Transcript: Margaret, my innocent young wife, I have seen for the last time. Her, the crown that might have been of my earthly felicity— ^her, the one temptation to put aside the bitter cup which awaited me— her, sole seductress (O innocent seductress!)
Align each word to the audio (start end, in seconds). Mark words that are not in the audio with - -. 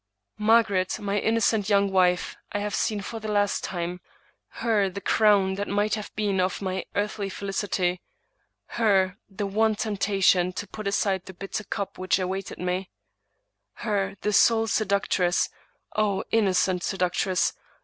Margaret, 0.39 0.99
my 0.99 1.19
innocent 1.19 1.69
young 1.69 1.91
wife, 1.91 2.35
I 2.51 2.57
have 2.57 2.73
seen 2.73 3.01
for 3.01 3.19
the 3.19 3.31
last 3.31 3.63
time. 3.63 4.01
Her, 4.47 4.89
the 4.89 4.99
crown 4.99 5.53
that 5.57 5.67
might 5.67 5.93
have 5.93 6.09
been 6.15 6.39
of 6.41 6.59
my 6.59 6.85
earthly 6.95 7.29
felicity— 7.29 8.01
^her, 8.77 9.17
the 9.29 9.45
one 9.45 9.75
temptation 9.75 10.53
to 10.53 10.65
put 10.67 10.87
aside 10.87 11.25
the 11.27 11.33
bitter 11.35 11.63
cup 11.65 11.99
which 11.99 12.17
awaited 12.17 12.57
me— 12.57 12.89
her, 13.85 14.15
sole 14.31 14.65
seductress 14.65 15.49
(O 15.95 16.23
innocent 16.31 16.81
seductress!) 16.81 17.53